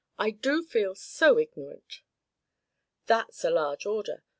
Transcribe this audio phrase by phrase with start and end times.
[0.17, 2.01] I do feel so ignorant."
[3.05, 4.23] "That's a large order.